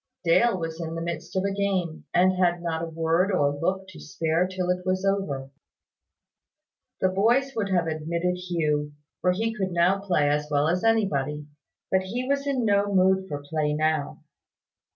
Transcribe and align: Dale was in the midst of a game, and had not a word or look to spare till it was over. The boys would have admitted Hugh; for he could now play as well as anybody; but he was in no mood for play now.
Dale 0.23 0.57
was 0.57 0.81
in 0.81 0.95
the 0.95 1.01
midst 1.01 1.35
of 1.35 1.43
a 1.43 1.51
game, 1.53 2.05
and 2.11 2.33
had 2.33 2.63
not 2.63 2.81
a 2.81 2.87
word 2.89 3.31
or 3.31 3.53
look 3.55 3.87
to 3.89 3.99
spare 3.99 4.47
till 4.47 4.71
it 4.71 4.83
was 4.83 5.05
over. 5.05 5.51
The 7.01 7.09
boys 7.09 7.53
would 7.55 7.69
have 7.69 7.85
admitted 7.85 8.33
Hugh; 8.49 8.93
for 9.21 9.31
he 9.31 9.53
could 9.53 9.69
now 9.71 9.99
play 9.99 10.27
as 10.27 10.47
well 10.49 10.67
as 10.67 10.83
anybody; 10.83 11.45
but 11.91 12.01
he 12.01 12.27
was 12.27 12.47
in 12.47 12.65
no 12.65 12.91
mood 12.91 13.27
for 13.27 13.43
play 13.43 13.73
now. 13.75 14.23